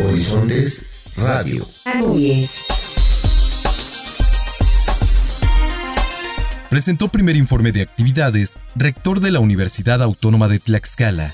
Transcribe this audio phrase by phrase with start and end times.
[0.00, 1.68] Horizontes Radio.
[6.70, 11.32] Presentó primer informe de actividades, rector de la Universidad Autónoma de Tlaxcala.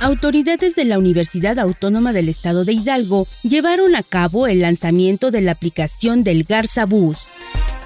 [0.00, 5.42] Autoridades de la Universidad Autónoma del Estado de Hidalgo llevaron a cabo el lanzamiento de
[5.42, 7.18] la aplicación del Garza Bus.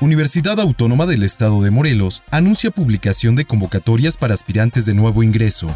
[0.00, 5.74] Universidad Autónoma del Estado de Morelos anuncia publicación de convocatorias para aspirantes de nuevo ingreso.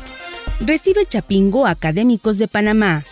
[0.61, 3.03] Recibe Chapingo académicos de Panamá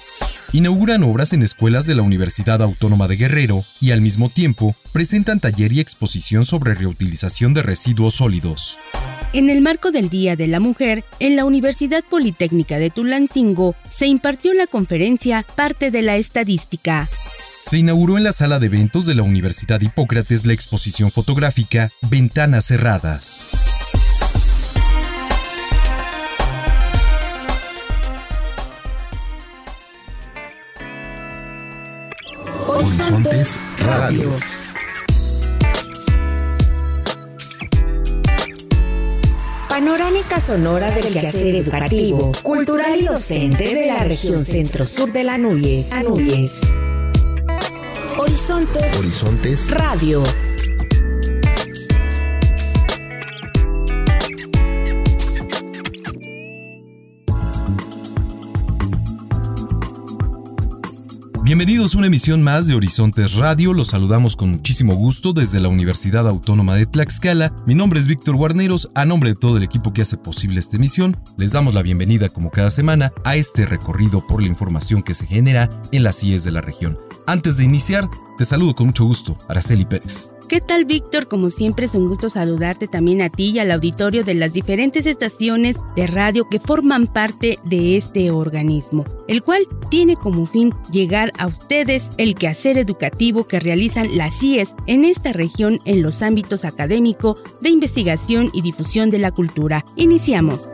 [0.52, 5.40] inauguran obras en escuelas de la Universidad Autónoma de Guerrero y al mismo tiempo presentan
[5.40, 8.78] taller y exposición sobre reutilización de residuos sólidos.
[9.32, 14.06] En el marco del Día de la Mujer, en la Universidad Politécnica de Tulancingo se
[14.06, 17.08] impartió la conferencia Parte de la Estadística.
[17.64, 22.66] Se inauguró en la sala de eventos de la Universidad Hipócrates la exposición fotográfica Ventanas
[22.66, 23.75] Cerradas.
[32.86, 34.38] Horizontes Radio.
[39.68, 45.90] Panorámica sonora del quehacer educativo, cultural y docente de la región centro-sur de la Núñez.
[48.18, 50.22] Horizontes, Horizontes Radio.
[61.56, 63.72] Bienvenidos a una emisión más de Horizontes Radio.
[63.72, 67.50] Los saludamos con muchísimo gusto desde la Universidad Autónoma de Tlaxcala.
[67.64, 68.90] Mi nombre es Víctor Guarneros.
[68.94, 72.28] A nombre de todo el equipo que hace posible esta emisión, les damos la bienvenida
[72.28, 76.44] como cada semana a este recorrido por la información que se genera en las CIES
[76.44, 76.98] de la región.
[77.26, 78.06] Antes de iniciar,
[78.36, 80.30] te saludo con mucho gusto, Araceli Pérez.
[80.48, 81.26] ¿Qué tal, Víctor?
[81.26, 85.04] Como siempre es un gusto saludarte también a ti y al auditorio de las diferentes
[85.06, 91.32] estaciones de radio que forman parte de este organismo, el cual tiene como fin llegar
[91.38, 96.64] a ustedes el quehacer educativo que realizan las CIES en esta región en los ámbitos
[96.64, 99.84] académico, de investigación y difusión de la cultura.
[99.96, 100.70] Iniciamos.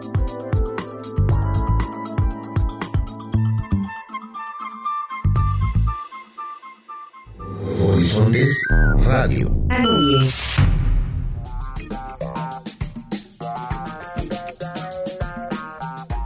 [9.05, 9.50] Radio.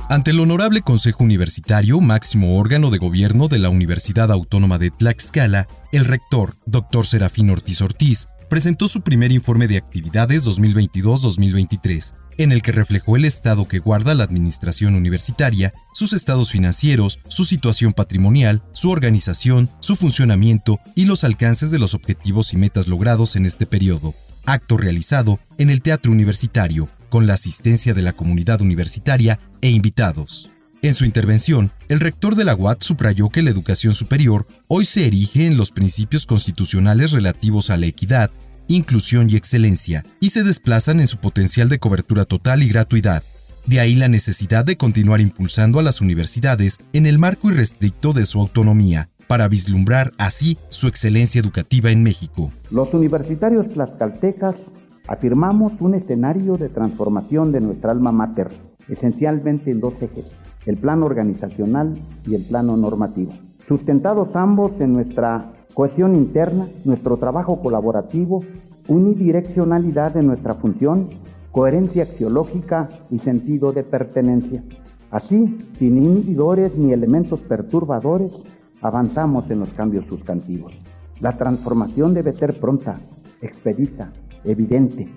[0.08, 5.68] Ante el Honorable Consejo Universitario, máximo órgano de gobierno de la Universidad Autónoma de Tlaxcala,
[5.92, 7.06] el rector, Dr.
[7.06, 13.24] Serafín Ortiz Ortiz, presentó su primer informe de actividades 2022-2023, en el que reflejó el
[13.24, 19.96] estado que guarda la administración universitaria, sus estados financieros, su situación patrimonial, su organización, su
[19.96, 24.14] funcionamiento y los alcances de los objetivos y metas logrados en este periodo.
[24.44, 30.50] Acto realizado en el Teatro Universitario, con la asistencia de la comunidad universitaria e invitados.
[30.82, 35.06] En su intervención, el rector de la UAT subrayó que la educación superior hoy se
[35.06, 38.30] erige en los principios constitucionales relativos a la equidad,
[38.68, 43.22] inclusión y excelencia, y se desplazan en su potencial de cobertura total y gratuidad.
[43.64, 48.26] De ahí la necesidad de continuar impulsando a las universidades en el marco irrestricto de
[48.26, 52.52] su autonomía, para vislumbrar así su excelencia educativa en México.
[52.70, 54.54] Los universitarios tlaxcaltecas
[55.08, 58.50] afirmamos un escenario de transformación de nuestra alma mater,
[58.88, 60.26] esencialmente en dos ejes,
[60.66, 61.96] el plano organizacional
[62.26, 63.32] y el plano normativo,
[63.66, 68.42] sustentados ambos en nuestra cohesión interna, nuestro trabajo colaborativo,
[68.88, 71.10] unidireccionalidad de nuestra función,
[71.52, 74.62] coherencia axiológica y sentido de pertenencia.
[75.10, 78.42] Así, sin inhibidores ni elementos perturbadores,
[78.82, 80.74] avanzamos en los cambios sustantivos.
[81.20, 82.98] La transformación debe ser pronta,
[83.40, 84.12] expedita,
[84.44, 85.08] evidente.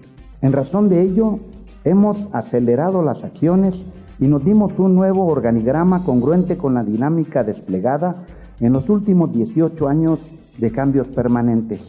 [0.42, 1.40] En razón de ello,
[1.84, 3.84] hemos acelerado las acciones
[4.20, 8.16] y nos dimos un nuevo organigrama congruente con la dinámica desplegada
[8.60, 10.20] en los últimos 18 años
[10.58, 11.82] de cambios permanentes.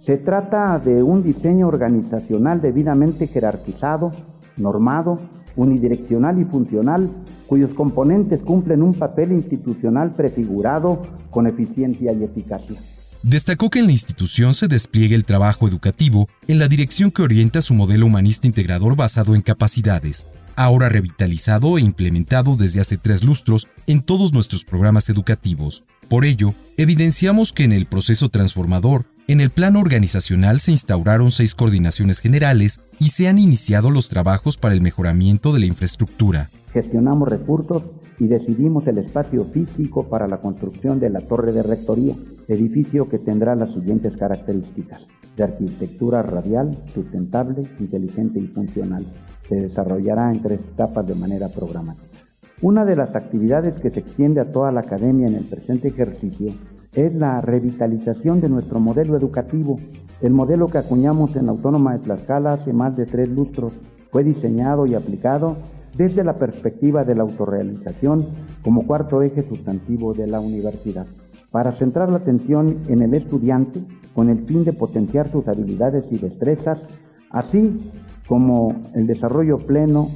[0.00, 4.12] Se trata de un diseño organizacional debidamente jerarquizado,
[4.56, 5.18] normado,
[5.54, 7.10] unidireccional y funcional,
[7.46, 12.80] cuyos componentes cumplen un papel institucional prefigurado con eficiencia y eficacia.
[13.22, 17.60] Destacó que en la institución se despliegue el trabajo educativo en la dirección que orienta
[17.60, 20.26] su modelo humanista integrador basado en capacidades,
[20.58, 25.84] ahora revitalizado e implementado desde hace tres lustros en todos nuestros programas educativos.
[26.08, 31.54] Por ello, evidenciamos que en el proceso transformador, en el plano organizacional se instauraron seis
[31.54, 36.50] coordinaciones generales y se han iniciado los trabajos para el mejoramiento de la infraestructura.
[36.72, 37.84] Gestionamos recursos
[38.18, 42.16] y decidimos el espacio físico para la construcción de la torre de rectoría,
[42.48, 45.06] edificio que tendrá las siguientes características.
[45.36, 49.06] De arquitectura radial, sustentable, inteligente y funcional.
[49.48, 52.18] Se desarrollará en tres etapas de manera programática.
[52.60, 56.52] Una de las actividades que se extiende a toda la academia en el presente ejercicio
[56.92, 59.78] es la revitalización de nuestro modelo educativo.
[60.20, 63.74] El modelo que acuñamos en la Autónoma de Tlaxcala hace más de tres lustros
[64.10, 65.56] fue diseñado y aplicado
[65.96, 68.26] desde la perspectiva de la autorrealización
[68.62, 71.06] como cuarto eje sustantivo de la universidad.
[71.50, 73.80] Para centrar la atención en el estudiante
[74.14, 76.86] con el fin de potenciar sus habilidades y destrezas,
[77.30, 77.80] así
[78.28, 80.10] como el desarrollo pleno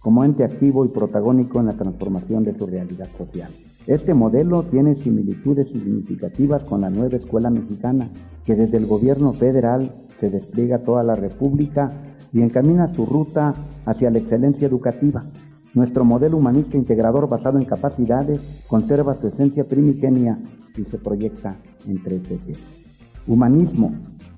[0.00, 3.50] como ente activo y protagónico en la transformación de su realidad social.
[3.86, 8.10] Este modelo tiene similitudes significativas con la nueva escuela mexicana,
[8.44, 11.92] que desde el gobierno federal se despliega toda la República
[12.32, 13.54] y encamina su ruta
[13.86, 15.24] hacia la excelencia educativa.
[15.74, 20.38] Nuestro modelo humanista integrador basado en capacidades conserva su esencia primigenia
[20.76, 21.56] y se proyecta
[21.86, 22.58] en tres ejes.
[23.26, 23.92] Humanismo,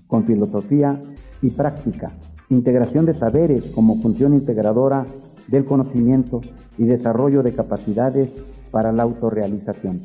[0.06, 1.00] con filosofía
[1.42, 2.12] y práctica.
[2.48, 5.06] Integración de saberes como función integradora
[5.48, 6.40] del conocimiento
[6.78, 8.30] y desarrollo de capacidades
[8.70, 10.02] para la autorrealización.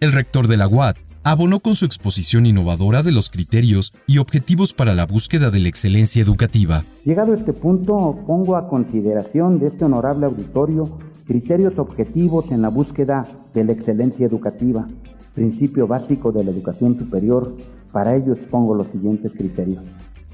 [0.00, 4.72] El rector de la UAT abonó con su exposición innovadora de los criterios y objetivos
[4.72, 6.84] para la búsqueda de la excelencia educativa.
[7.04, 12.70] Llegado a este punto, pongo a consideración de este honorable auditorio criterios objetivos en la
[12.70, 14.86] búsqueda de la excelencia educativa,
[15.34, 17.54] principio básico de la educación superior.
[17.92, 19.82] Para ello expongo los siguientes criterios.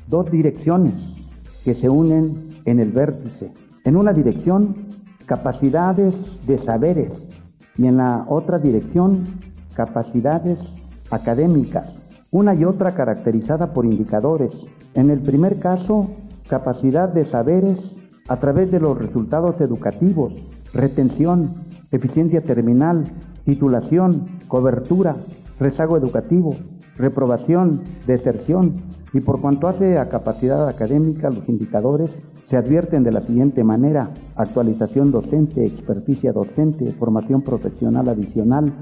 [0.06, 0.94] Dos direcciones
[1.64, 3.52] que se unen en el vértice.
[3.84, 4.74] En una dirección,
[5.26, 7.28] capacidades de saberes
[7.76, 9.24] y en la otra dirección
[9.74, 10.60] capacidades
[11.10, 11.94] académicas,
[12.30, 14.66] una y otra caracterizada por indicadores.
[14.94, 16.10] En el primer caso,
[16.48, 17.78] capacidad de saberes
[18.28, 20.32] a través de los resultados educativos,
[20.72, 21.54] retención,
[21.90, 23.04] eficiencia terminal,
[23.44, 25.16] titulación, cobertura,
[25.58, 26.56] rezago educativo,
[26.96, 28.74] reprobación, deserción
[29.14, 32.10] y por cuanto hace a capacidad académica, los indicadores
[32.48, 38.72] se advierten de la siguiente manera, actualización docente, experticia docente, formación profesional adicional,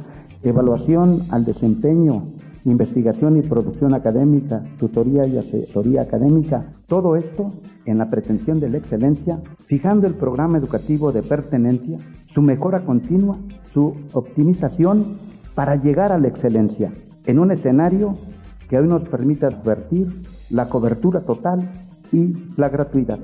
[0.43, 2.23] evaluación al desempeño,
[2.65, 7.53] investigación y producción académica, tutoría y asesoría académica, todo esto
[7.85, 11.99] en la pretensión de la excelencia, fijando el programa educativo de pertenencia,
[12.33, 13.37] su mejora continua,
[13.71, 15.05] su optimización
[15.55, 16.91] para llegar a la excelencia,
[17.27, 18.17] en un escenario
[18.73, 20.09] que hoy nos permita advertir
[20.49, 21.71] la cobertura total
[22.11, 23.19] y la gratuidad.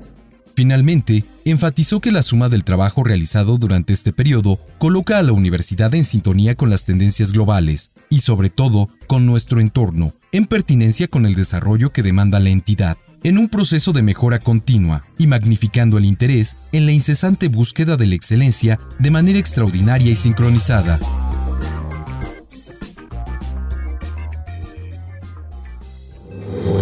[0.53, 5.95] Finalmente, enfatizó que la suma del trabajo realizado durante este periodo coloca a la universidad
[5.95, 11.25] en sintonía con las tendencias globales y sobre todo con nuestro entorno, en pertinencia con
[11.25, 16.05] el desarrollo que demanda la entidad, en un proceso de mejora continua y magnificando el
[16.05, 20.99] interés en la incesante búsqueda de la excelencia de manera extraordinaria y sincronizada.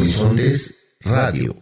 [0.08, 0.74] Horizontes
[1.04, 1.54] Radio.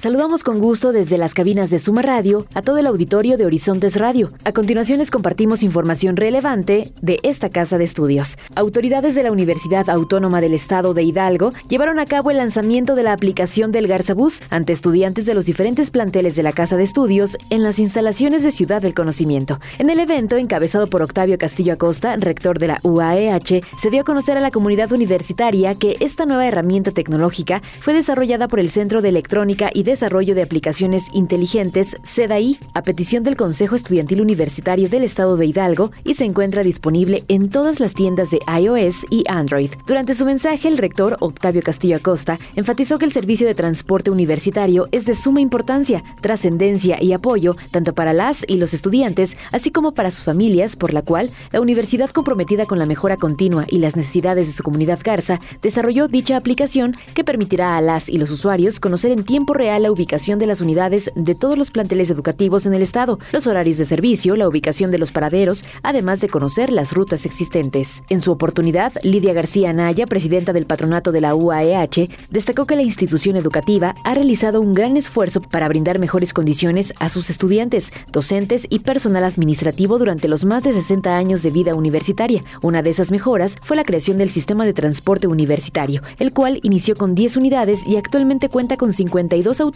[0.00, 3.96] Saludamos con gusto desde las cabinas de Suma Radio a todo el auditorio de Horizontes
[3.96, 4.30] Radio.
[4.44, 8.38] A continuación les compartimos información relevante de esta casa de estudios.
[8.54, 13.02] Autoridades de la Universidad Autónoma del Estado de Hidalgo llevaron a cabo el lanzamiento de
[13.02, 17.36] la aplicación del Garzabús ante estudiantes de los diferentes planteles de la casa de estudios
[17.50, 19.60] en las instalaciones de Ciudad del Conocimiento.
[19.78, 24.04] En el evento, encabezado por Octavio Castillo Acosta, rector de la UAEH, se dio a
[24.04, 29.02] conocer a la comunidad universitaria que esta nueva herramienta tecnológica fue desarrollada por el Centro
[29.02, 35.02] de Electrónica y Desarrollo de Aplicaciones Inteligentes, CEDAI, a petición del Consejo Estudiantil Universitario del
[35.02, 39.72] Estado de Hidalgo y se encuentra disponible en todas las tiendas de iOS y Android.
[39.88, 44.86] Durante su mensaje, el rector Octavio Castillo Acosta enfatizó que el servicio de transporte universitario
[44.92, 49.90] es de suma importancia, trascendencia y apoyo tanto para las y los estudiantes, así como
[49.90, 53.96] para sus familias, por la cual la universidad comprometida con la mejora continua y las
[53.96, 58.78] necesidades de su comunidad Garza desarrolló dicha aplicación que permitirá a las y los usuarios
[58.78, 62.74] conocer en tiempo real la ubicación de las unidades de todos los planteles educativos en
[62.74, 66.92] el estado, los horarios de servicio, la ubicación de los paraderos, además de conocer las
[66.92, 68.02] rutas existentes.
[68.08, 72.82] En su oportunidad, Lidia García Anaya, presidenta del patronato de la UAEH, destacó que la
[72.82, 78.66] institución educativa ha realizado un gran esfuerzo para brindar mejores condiciones a sus estudiantes, docentes
[78.68, 82.44] y personal administrativo durante los más de 60 años de vida universitaria.
[82.62, 86.96] Una de esas mejoras fue la creación del sistema de transporte universitario, el cual inició
[86.96, 89.69] con 10 unidades y actualmente cuenta con 52 autobuses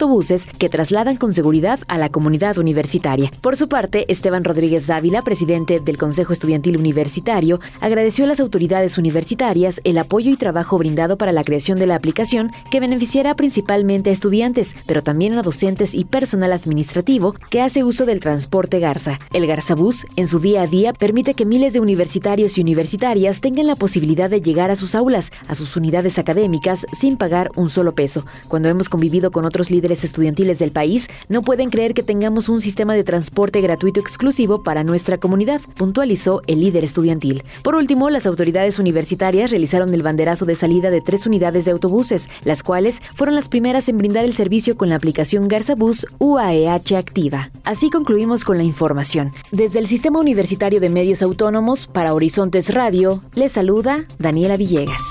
[0.57, 3.31] que trasladan con seguridad a la comunidad universitaria.
[3.41, 8.97] Por su parte, Esteban Rodríguez Dávila, presidente del Consejo Estudiantil Universitario, agradeció a las autoridades
[8.97, 14.09] universitarias el apoyo y trabajo brindado para la creación de la aplicación que beneficiará principalmente
[14.09, 19.19] a estudiantes, pero también a docentes y personal administrativo que hace uso del transporte Garza.
[19.33, 23.67] El Garzabús, en su día a día, permite que miles de universitarios y universitarias tengan
[23.67, 27.95] la posibilidad de llegar a sus aulas, a sus unidades académicas, sin pagar un solo
[27.95, 28.25] peso.
[28.47, 32.49] Cuando hemos convivido con otros líderes líderes estudiantiles del país no pueden creer que tengamos
[32.49, 37.43] un sistema de transporte gratuito exclusivo para nuestra comunidad, puntualizó el líder estudiantil.
[37.63, 42.27] Por último, las autoridades universitarias realizaron el banderazo de salida de tres unidades de autobuses,
[42.43, 46.97] las cuales fueron las primeras en brindar el servicio con la aplicación Garza Bus UAEH
[46.97, 47.51] activa.
[47.63, 49.33] Así concluimos con la información.
[49.51, 55.03] Desde el Sistema Universitario de Medios Autónomos para Horizontes Radio, les saluda Daniela Villegas.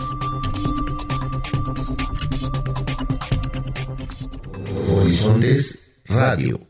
[4.95, 6.61] Horizontes Radio.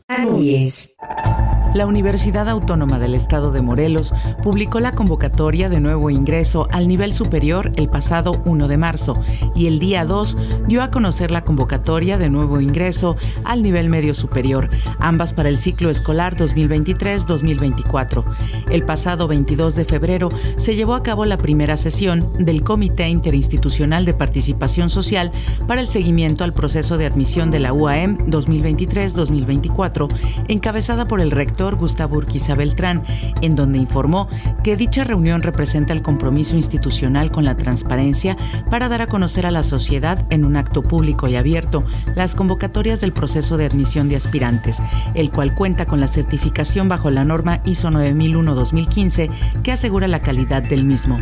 [1.75, 7.11] La Universidad Autónoma del Estado de Morelos publicó la convocatoria de nuevo ingreso al nivel
[7.11, 9.17] superior el pasado 1 de marzo
[9.55, 14.13] y el día 2 dio a conocer la convocatoria de nuevo ingreso al nivel medio
[14.13, 18.23] superior, ambas para el ciclo escolar 2023-2024.
[18.71, 24.05] El pasado 22 de febrero se llevó a cabo la primera sesión del Comité Interinstitucional
[24.05, 25.33] de Participación Social
[25.67, 30.07] para el seguimiento al proceso de admisión de la UAM 2023-2024,
[30.47, 33.03] encabezada por el rector Gustavo Urquiza Beltrán,
[33.41, 34.29] en donde informó
[34.63, 38.37] que dicha reunión representa el compromiso institucional con la transparencia
[38.69, 43.01] para dar a conocer a la sociedad en un acto público y abierto las convocatorias
[43.01, 44.83] del proceso de admisión de aspirantes,
[45.15, 49.31] el cual cuenta con la certificación bajo la norma ISO 9001-2015
[49.63, 51.19] que asegura la calidad del mismo.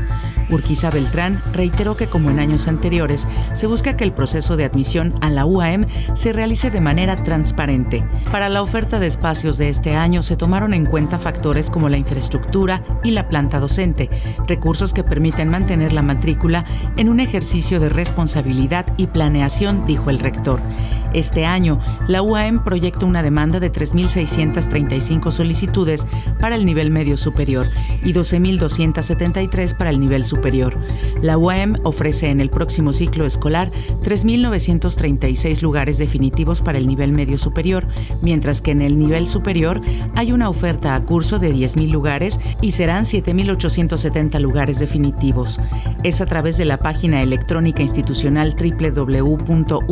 [0.50, 5.14] Urquiza Beltrán reiteró que como en años anteriores, se busca que el proceso de admisión
[5.22, 5.86] a la UAM
[6.16, 8.06] se realice de manera transparente.
[8.32, 11.98] Para la oferta de espacios de este año se tomaron en cuenta factores como la
[11.98, 14.10] infraestructura y la planta docente,
[14.48, 16.66] recursos que permiten mantener la matrícula
[16.98, 20.62] en un ejercicio de responsabilidad y planeación, dijo el rector.
[21.14, 21.78] Este año,
[22.08, 26.08] la UAM proyecta una demanda de 3.635 solicitudes
[26.40, 27.70] para el nivel medio superior
[28.04, 30.76] y 12.273 para el nivel superior.
[31.22, 37.38] La UAM ofrece en el próximo ciclo escolar 3.936 lugares definitivos para el nivel medio
[37.38, 37.88] superior,
[38.22, 39.82] mientras que en el nivel superior
[40.16, 45.62] hay una oferta a curso de 10.000 lugares y serán 7.870 lugares definitivos.
[46.04, 49.84] Es a través de la página electrónica institucional www.uam.mx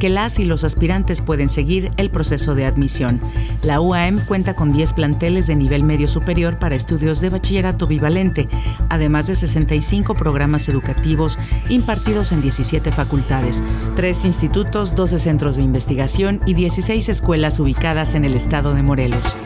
[0.00, 3.20] que las y los aspirantes pueden seguir el proceso de admisión.
[3.62, 8.48] La UAM cuenta con 10 planteles de nivel medio superior para estudios de bachillerato bivalente,
[8.88, 13.62] además de 65 programas educativos impartidos en 17 facultades,
[13.96, 19.36] 3 institutos, 12 centros de investigación y 16 escuelas ubicadas en el estado de Morelos.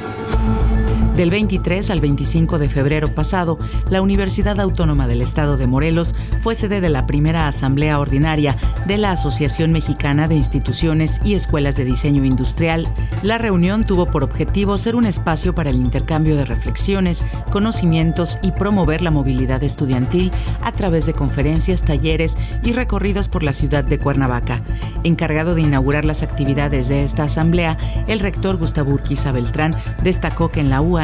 [1.16, 3.58] Del 23 al 25 de febrero pasado,
[3.90, 8.96] la Universidad Autónoma del Estado de Morelos fue sede de la primera Asamblea Ordinaria de
[8.96, 12.88] la Asociación Mexicana de Instituciones y Escuelas de Diseño Industrial.
[13.22, 18.52] La reunión tuvo por objetivo ser un espacio para el intercambio de reflexiones, conocimientos y
[18.52, 23.98] promover la movilidad estudiantil a través de conferencias, talleres y recorridos por la ciudad de
[23.98, 24.62] Cuernavaca.
[25.04, 27.76] Encargado de inaugurar las actividades de esta asamblea,
[28.06, 31.01] el rector Gustavo Urquiza Beltrán destacó que en la UA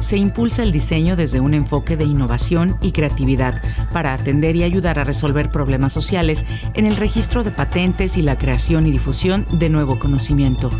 [0.00, 4.98] se impulsa el diseño desde un enfoque de innovación y creatividad para atender y ayudar
[4.98, 9.68] a resolver problemas sociales en el registro de patentes y la creación y difusión de
[9.68, 10.70] nuevo conocimiento.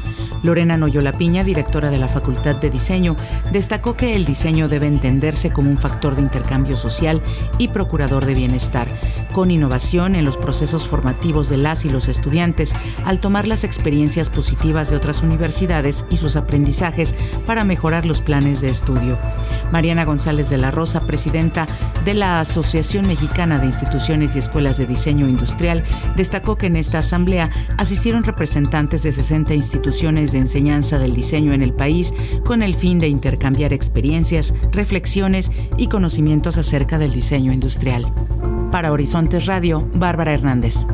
[0.42, 3.16] Lorena Noyola Piña, directora de la Facultad de Diseño,
[3.52, 7.22] destacó que el diseño debe entenderse como un factor de intercambio social
[7.58, 8.88] y procurador de bienestar,
[9.32, 12.72] con innovación en los procesos formativos de las y los estudiantes
[13.04, 17.14] al tomar las experiencias positivas de otras universidades y sus aprendizajes
[17.46, 19.18] para mejorar los planes de estudio.
[19.72, 21.66] Mariana González de la Rosa, presidenta
[22.04, 25.84] de la Asociación Mexicana de Instituciones y Escuelas de Diseño Industrial,
[26.16, 29.54] destacó que en esta asamblea asistieron representantes de 60
[30.30, 32.12] instituciones de enseñanza del diseño en el país
[32.44, 38.12] con el fin de intercambiar experiencias, reflexiones y conocimientos acerca del diseño industrial.
[38.70, 40.86] Para Horizontes Radio, Bárbara Hernández.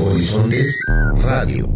[0.00, 0.84] Horizontes
[1.22, 1.66] Radio.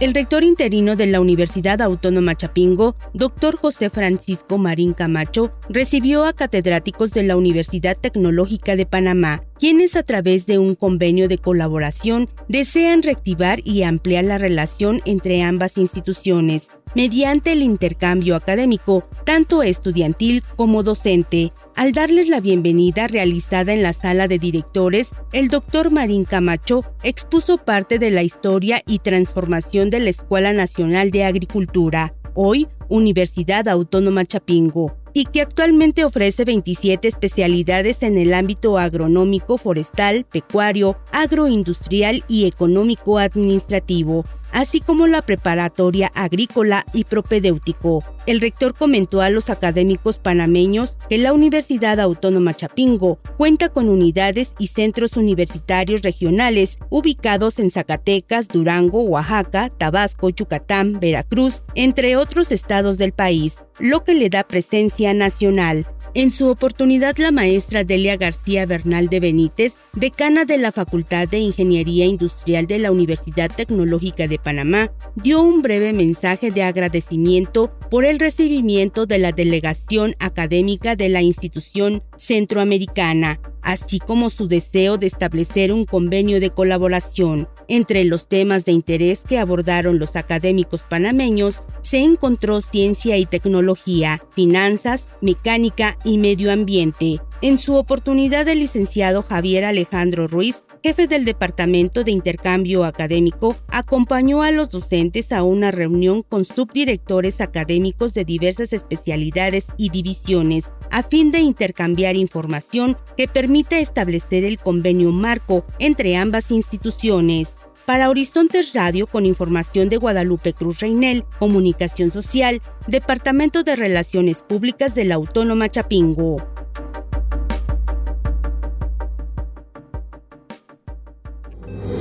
[0.00, 6.32] El rector interino de la Universidad Autónoma Chapingo, doctor José Francisco Marín Camacho, recibió a
[6.32, 12.28] catedráticos de la Universidad Tecnológica de Panamá, quienes a través de un convenio de colaboración
[12.46, 20.42] desean reactivar y ampliar la relación entre ambas instituciones mediante el intercambio académico, tanto estudiantil
[20.56, 21.52] como docente.
[21.74, 27.58] Al darles la bienvenida realizada en la sala de directores, el doctor Marín Camacho expuso
[27.58, 34.24] parte de la historia y transformación de la Escuela Nacional de Agricultura, hoy Universidad Autónoma
[34.24, 42.46] Chapingo, y que actualmente ofrece 27 especialidades en el ámbito agronómico, forestal, pecuario, agroindustrial y
[42.46, 44.24] económico administrativo.
[44.52, 48.04] Así como la preparatoria agrícola y propedéutico.
[48.26, 54.54] El rector comentó a los académicos panameños que la Universidad Autónoma Chapingo cuenta con unidades
[54.58, 62.98] y centros universitarios regionales ubicados en Zacatecas, Durango, Oaxaca, Tabasco, Yucatán, Veracruz, entre otros estados
[62.98, 65.86] del país, lo que le da presencia nacional.
[66.18, 71.38] En su oportunidad, la maestra Delia García Bernal de Benítez, decana de la Facultad de
[71.38, 78.04] Ingeniería Industrial de la Universidad Tecnológica de Panamá, dio un breve mensaje de agradecimiento por
[78.04, 85.06] el recibimiento de la delegación académica de la institución centroamericana, así como su deseo de
[85.06, 87.48] establecer un convenio de colaboración.
[87.68, 94.22] Entre los temas de interés que abordaron los académicos panameños se encontró ciencia y tecnología,
[94.30, 97.20] finanzas, mecánica medio ambiente.
[97.42, 104.42] En su oportunidad, el licenciado Javier Alejandro Ruiz jefe del Departamento de Intercambio Académico, acompañó
[104.42, 111.02] a los docentes a una reunión con subdirectores académicos de diversas especialidades y divisiones, a
[111.02, 117.54] fin de intercambiar información que permita establecer el convenio marco entre ambas instituciones.
[117.88, 124.94] Para Horizontes Radio, con información de Guadalupe Cruz Reinel, Comunicación Social, Departamento de Relaciones Públicas
[124.94, 126.36] de la Autónoma Chapingo.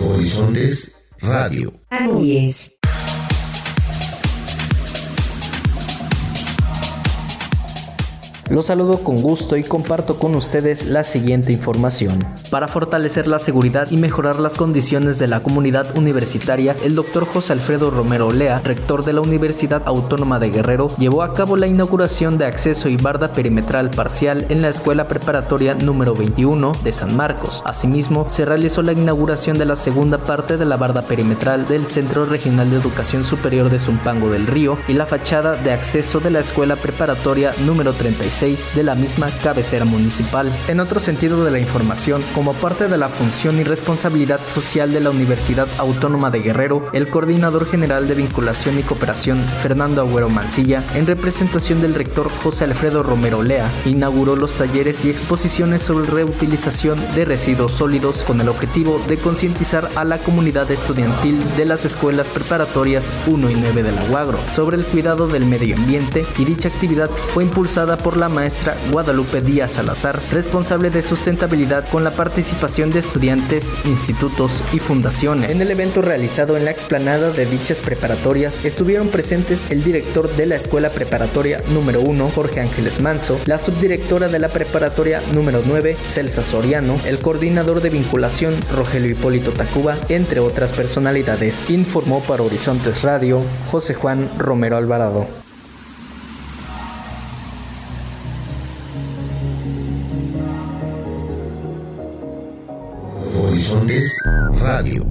[0.02, 1.72] Horizontes Radio.
[8.50, 12.20] Los saludo con gusto y comparto con ustedes la siguiente información.
[12.50, 17.52] Para fortalecer la seguridad y mejorar las condiciones de la comunidad universitaria, el doctor José
[17.52, 22.38] Alfredo Romero Lea, rector de la Universidad Autónoma de Guerrero, llevó a cabo la inauguración
[22.38, 27.62] de acceso y barda perimetral parcial en la Escuela Preparatoria número 21 de San Marcos.
[27.66, 32.26] Asimismo, se realizó la inauguración de la segunda parte de la barda perimetral del Centro
[32.26, 36.40] Regional de Educación Superior de Zumpango del Río y la fachada de acceso de la
[36.40, 40.52] Escuela Preparatoria número 36 de la misma cabecera municipal.
[40.68, 45.00] En otro sentido de la información, como parte de la función y responsabilidad social de
[45.00, 50.84] la Universidad Autónoma de Guerrero, el coordinador general de vinculación y cooperación, Fernando Agüero Mancilla,
[50.94, 57.00] en representación del rector José Alfredo Romero Lea, inauguró los talleres y exposiciones sobre reutilización
[57.16, 62.30] de residuos sólidos con el objetivo de concientizar a la comunidad estudiantil de las escuelas
[62.30, 66.68] preparatorias 1 y 9 de la UAGRO sobre el cuidado del medio ambiente y dicha
[66.68, 72.92] actividad fue impulsada por la maestra Guadalupe Díaz Salazar, responsable de sustentabilidad con la participación
[72.92, 75.52] de estudiantes, institutos y fundaciones.
[75.52, 80.46] En el evento realizado en la explanada de dichas preparatorias estuvieron presentes el director de
[80.46, 85.98] la Escuela Preparatoria número 1, Jorge Ángeles Manso, la subdirectora de la Preparatoria número 9,
[86.02, 91.70] Celsa Soriano, el coordinador de vinculación, Rogelio Hipólito Tacuba, entre otras personalidades.
[91.70, 95.47] Informó para Horizontes Radio José Juan Romero Alvarado.
[104.62, 105.04] Radio.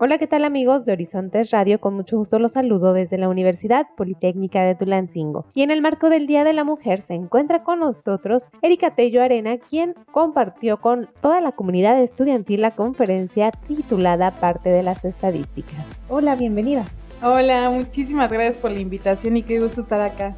[0.00, 1.80] Hola, ¿qué tal amigos de Horizontes Radio?
[1.80, 5.44] Con mucho gusto los saludo desde la Universidad Politécnica de Tulancingo.
[5.52, 9.22] Y en el marco del Día de la Mujer se encuentra con nosotros Erika Tello
[9.22, 15.84] Arena, quien compartió con toda la comunidad estudiantil la conferencia titulada Parte de las Estadísticas.
[16.08, 16.84] Hola, bienvenida.
[17.22, 20.34] Hola, muchísimas gracias por la invitación y qué gusto estar acá.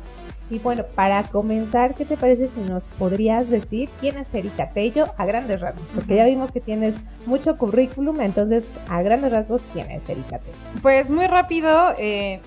[0.49, 5.07] Y bueno, para comenzar, ¿qué te parece si nos podrías decir quién es Erika Tello
[5.17, 5.85] a grandes rasgos?
[5.95, 6.95] Porque ya vimos que tienes
[7.27, 10.57] mucho currículum, entonces a grandes rasgos, ¿quién es Erika Tello?
[10.83, 12.41] Pues muy rápido, eh,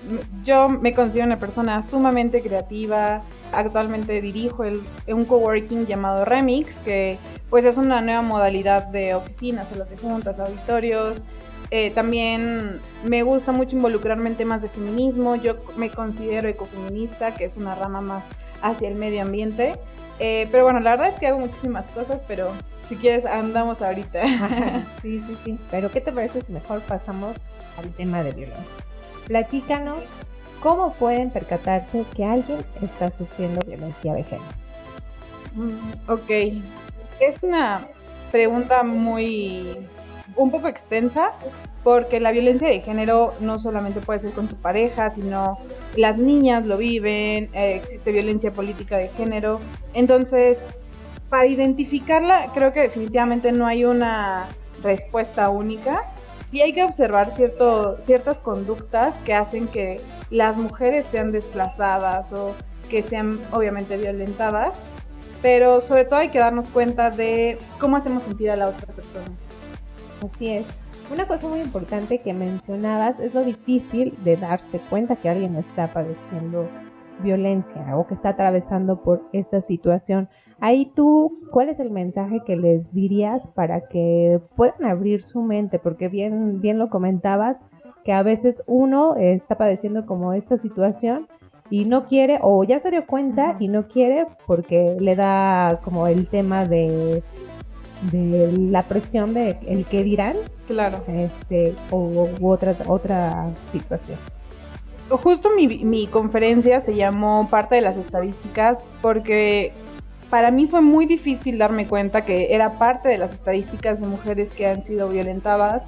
[0.44, 3.20] yo me considero una persona sumamente creativa.
[3.52, 7.18] Actualmente dirijo el, un coworking llamado Remix, que
[7.50, 11.16] pues es una nueva modalidad de oficinas, salas de juntas, auditorios,
[11.70, 15.36] eh, también me gusta mucho involucrarme en temas de feminismo.
[15.36, 18.24] Yo me considero ecofeminista, que es una rama más
[18.62, 19.74] hacia el medio ambiente.
[20.18, 22.52] Eh, pero bueno, la verdad es que hago muchísimas cosas, pero
[22.88, 24.22] si quieres andamos ahorita.
[25.02, 25.58] sí, sí, sí.
[25.70, 27.36] Pero ¿qué te parece si mejor pasamos
[27.78, 28.64] al tema de violencia?
[29.26, 30.02] Platícanos
[30.60, 34.48] cómo pueden percatarse que alguien está sufriendo violencia de género.
[35.54, 36.30] Mm, ok.
[37.20, 37.86] Es una
[38.32, 39.76] pregunta muy
[40.36, 41.32] un poco extensa
[41.82, 45.58] porque la violencia de género no solamente puede ser con tu pareja, sino
[45.96, 49.60] las niñas lo viven, eh, existe violencia política de género.
[49.94, 50.58] Entonces,
[51.30, 54.48] para identificarla, creo que definitivamente no hay una
[54.82, 56.04] respuesta única.
[56.46, 62.54] Sí hay que observar cierto, ciertas conductas que hacen que las mujeres sean desplazadas o
[62.90, 64.78] que sean obviamente violentadas,
[65.40, 69.28] pero sobre todo hay que darnos cuenta de cómo hacemos sentir a la otra persona.
[70.24, 70.66] Así es.
[71.12, 75.92] Una cosa muy importante que mencionabas es lo difícil de darse cuenta que alguien está
[75.92, 76.68] padeciendo
[77.22, 80.28] violencia o que está atravesando por esta situación.
[80.60, 85.78] Ahí tú, ¿cuál es el mensaje que les dirías para que puedan abrir su mente?
[85.78, 87.56] Porque bien, bien lo comentabas,
[88.04, 91.26] que a veces uno está padeciendo como esta situación
[91.70, 96.06] y no quiere, o ya se dio cuenta y no quiere porque le da como
[96.06, 97.22] el tema de,
[98.12, 100.36] de la presión de el que dirán.
[100.66, 101.04] Claro.
[101.08, 104.18] Este, o otra, otra situación
[105.16, 109.72] justo mi, mi, conferencia se llamó Parte de las Estadísticas porque
[110.30, 114.50] para mí fue muy difícil darme cuenta que era parte de las estadísticas de mujeres
[114.50, 115.82] que han sido violentadas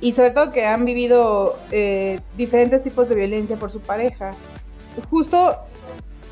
[0.00, 4.30] y sobre todo que han vivido eh, diferentes tipos de violencia por su pareja.
[5.10, 5.56] Justo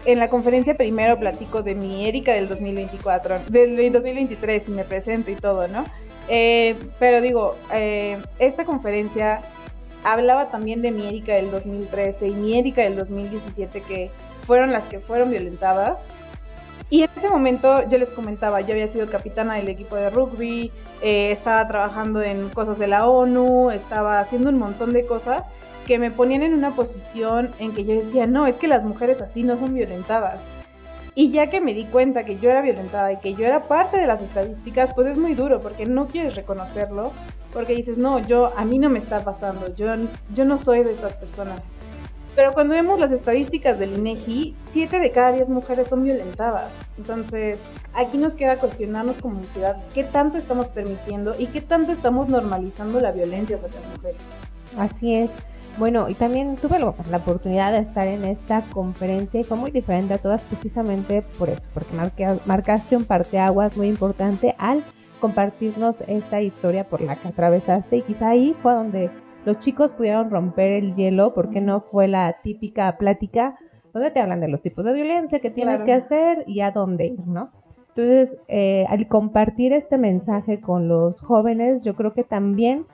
[0.05, 5.31] en la conferencia primero platico de mi Erika del 2024, del 2023 y me presento
[5.31, 5.85] y todo, ¿no?
[6.29, 9.43] Eh, pero digo, eh, esta conferencia
[10.05, 14.11] hablaba también de mi Erika del 2013 y mi Erika del 2017 que
[14.47, 15.99] fueron las que fueron violentadas.
[16.91, 20.73] Y en ese momento yo les comentaba, yo había sido capitana del equipo de rugby,
[21.03, 25.45] eh, estaba trabajando en cosas de la ONU, estaba haciendo un montón de cosas
[25.87, 29.23] que me ponían en una posición en que yo decía, no, es que las mujeres
[29.23, 30.43] así no son violentadas.
[31.15, 34.01] Y ya que me di cuenta que yo era violentada y que yo era parte
[34.01, 37.13] de las estadísticas, pues es muy duro porque no quieres reconocerlo,
[37.53, 39.89] porque dices, no, yo, a mí no me está pasando, yo,
[40.35, 41.61] yo no soy de esas personas.
[42.37, 46.71] Pero cuando vemos las estadísticas del INEGI, 7 de cada 10 mujeres son violentadas.
[46.97, 47.59] Entonces,
[47.93, 53.01] aquí nos queda cuestionarnos como sociedad qué tanto estamos permitiendo y qué tanto estamos normalizando
[53.01, 54.23] la violencia hacia las mujeres.
[54.79, 55.31] Así es.
[55.79, 60.15] Bueno, y también tuve la oportunidad de estar en esta conferencia y fue muy diferente
[60.15, 61.95] a todas precisamente por eso, porque
[62.45, 64.83] marcaste un parteaguas muy importante al
[65.21, 69.11] compartirnos esta historia por la que atravesaste y quizá ahí fue donde
[69.45, 73.59] los chicos pudieron romper el hielo porque no fue la típica plática
[73.93, 77.07] donde te hablan de los tipos de violencia que tienes que hacer y a dónde
[77.07, 77.51] ir, ¿no?
[77.89, 82.87] Entonces, eh, al compartir este mensaje con los jóvenes, yo creo que también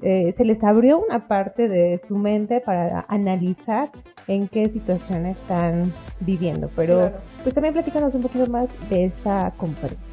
[0.00, 3.90] eh, se les abrió una parte de su mente para analizar
[4.28, 6.70] en qué situación están viviendo.
[6.76, 7.10] Pero,
[7.42, 10.06] pues también platícanos un poquito más de esta conferencia.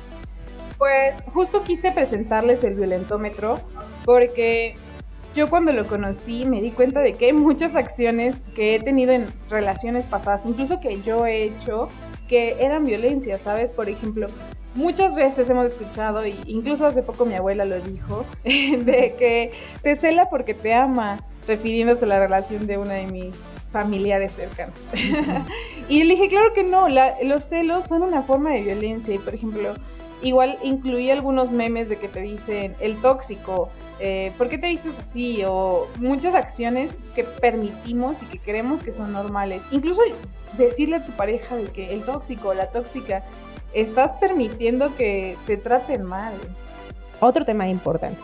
[0.77, 3.60] Pues justo quise presentarles el violentómetro
[4.04, 4.73] porque
[5.36, 9.13] yo cuando lo conocí me di cuenta de que hay muchas acciones que he tenido
[9.13, 11.88] en relaciones pasadas, incluso que yo he hecho,
[12.28, 13.72] que eran violencia, ¿sabes?
[13.72, 14.28] Por ejemplo,
[14.76, 19.96] muchas veces hemos escuchado, y incluso hace poco mi abuela lo dijo, de que te
[19.96, 23.36] cela porque te ama, refiriéndose a la relación de una de mis
[23.72, 24.76] familiares cercanos.
[25.89, 29.34] y le dije, claro que no, los celos son una forma de violencia y, por
[29.34, 29.74] ejemplo,
[30.21, 34.93] igual incluí algunos memes de que te dicen el tóxico, eh, ¿por qué te dices
[34.99, 35.43] así?
[35.45, 39.62] O muchas acciones que permitimos y que creemos que son normales.
[39.71, 40.01] Incluso
[40.57, 43.23] decirle a tu pareja de que el tóxico o la tóxica,
[43.73, 46.34] estás permitiendo que te traten mal.
[47.19, 48.17] Otro tema importante.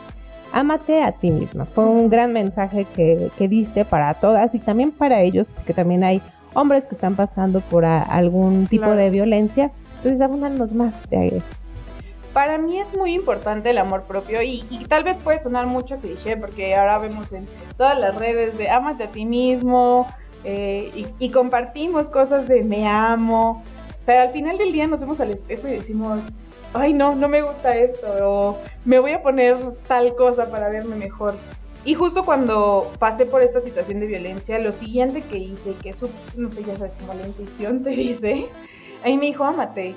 [0.51, 1.65] Ámate a ti misma.
[1.65, 6.03] Fue un gran mensaje que, que diste para todas y también para ellos, porque también
[6.03, 6.21] hay
[6.53, 9.71] hombres que están pasando por algún tipo de violencia.
[9.97, 11.41] Entonces, háblanos más de
[12.37, 16.37] para mí es muy importante el amor propio y, tal vez puede sonar mucho cliché
[16.37, 17.47] porque ahora vemos en
[17.77, 20.05] todas las redes de amate a ti mismo
[20.43, 23.63] eh, y, compartimos cosas de me amo,
[24.05, 26.19] pero al final del día nos vemos al espejo y decimos,
[26.75, 30.95] ay no, no me gusta esto o me voy a poner tal cosa para verme
[30.95, 31.33] mejor.
[31.85, 36.07] Y justo cuando pasé por esta situación de violencia, lo siguiente que hice, que eso,
[36.35, 38.45] no sé, ya sabes, como la intuición te dice,
[39.03, 39.95] ahí me dijo, amate.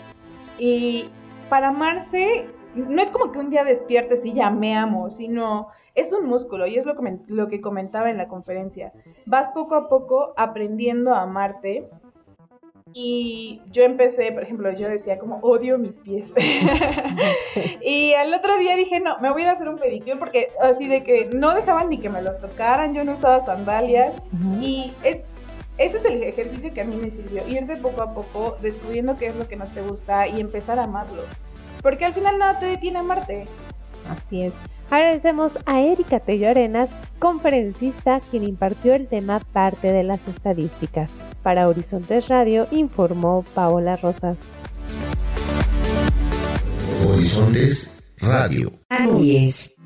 [0.59, 1.11] Y,
[1.51, 6.13] para amarse, no es como que un día despiertes y ya me amo, sino es
[6.13, 8.93] un músculo y es lo que, lo que comentaba en la conferencia.
[9.27, 11.89] Vas poco a poco aprendiendo a amarte.
[12.93, 16.35] Y yo empecé, por ejemplo, yo decía como odio mis pies.
[17.81, 21.05] y al otro día dije, no, me voy a hacer un pedicure porque así de
[21.05, 24.21] que no dejaban ni que me los tocaran, yo no usaba sandalias.
[24.61, 25.19] Y es,
[25.81, 29.29] ese es el ejercicio que a mí me sirvió, irte poco a poco descubriendo qué
[29.29, 31.23] es lo que no te gusta y empezar a amarlo.
[31.81, 33.47] Porque al final nada te detiene a amarte.
[34.07, 34.53] Así es.
[34.91, 41.11] Agradecemos a Erika Tello Arenas, conferencista, quien impartió el tema parte de las estadísticas.
[41.43, 44.37] Para Horizontes Radio informó Paola Rosas.
[47.09, 48.71] Horizontes Radio.
[48.91, 49.80] Hola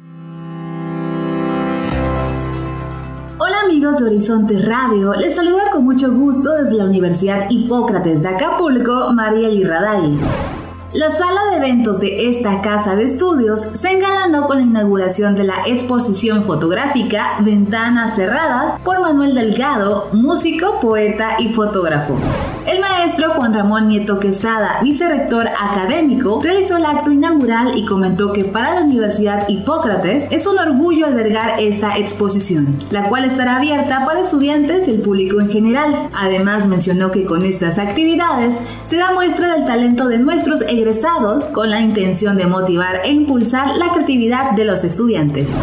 [3.92, 9.68] de Horizonte Radio, les saluda con mucho gusto desde la Universidad Hipócrates de Acapulco, Mariel
[9.68, 10.63] Raday.
[10.94, 15.42] La sala de eventos de esta casa de estudios se engalanó con la inauguración de
[15.42, 22.16] la exposición fotográfica Ventanas Cerradas por Manuel Delgado, músico, poeta y fotógrafo.
[22.64, 28.44] El maestro Juan Ramón Nieto Quesada, vicerrector académico, realizó el acto inaugural y comentó que
[28.44, 34.20] para la Universidad Hipócrates es un orgullo albergar esta exposición, la cual estará abierta para
[34.20, 36.08] estudiantes y el público en general.
[36.14, 41.70] Además mencionó que con estas actividades se da muestra del talento de nuestros egresados con
[41.70, 45.56] la intención de motivar e impulsar la creatividad de los estudiantes.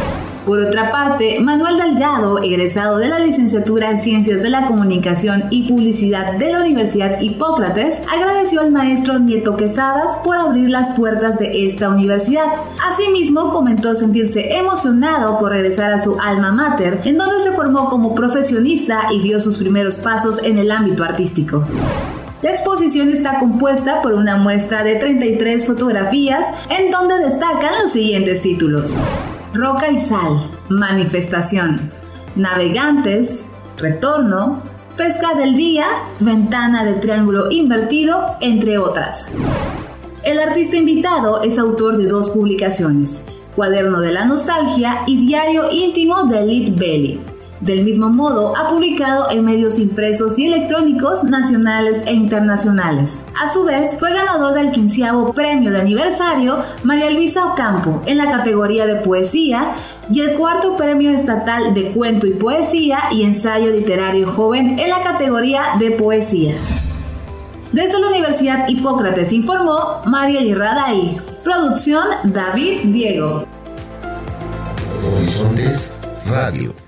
[0.47, 5.67] Por otra parte, Manuel Delgado, egresado de la licenciatura en Ciencias de la Comunicación y
[5.69, 11.67] Publicidad de la Universidad Hipócrates, agradeció al maestro Nieto Quesadas por abrir las puertas de
[11.67, 12.47] esta universidad.
[12.83, 18.15] Asimismo, comentó sentirse emocionado por regresar a su alma mater, en donde se formó como
[18.15, 21.63] profesionista y dio sus primeros pasos en el ámbito artístico.
[22.41, 28.41] La exposición está compuesta por una muestra de 33 fotografías en donde destacan los siguientes
[28.41, 28.97] títulos.
[29.53, 31.91] Roca y Sal, Manifestación,
[32.35, 33.45] Navegantes,
[33.77, 34.63] Retorno,
[34.97, 35.85] Pesca del Día,
[36.19, 39.31] Ventana de Triángulo Invertido, entre otras.
[40.23, 43.25] El artista invitado es autor de dos publicaciones,
[43.55, 47.21] Cuaderno de la Nostalgia y Diario Íntimo de Lit Belly.
[47.61, 53.27] Del mismo modo, ha publicado en medios impresos y electrónicos nacionales e internacionales.
[53.39, 58.31] A su vez, fue ganador del quinceavo premio de aniversario María Luisa Ocampo en la
[58.31, 59.73] categoría de poesía
[60.11, 65.03] y el cuarto premio estatal de cuento y poesía y ensayo literario joven en la
[65.03, 66.55] categoría de poesía.
[67.71, 71.17] Desde la Universidad Hipócrates informó María Irraday.
[71.43, 73.45] Producción David Diego.
[75.15, 75.93] Horizontes
[76.25, 76.80] Radio.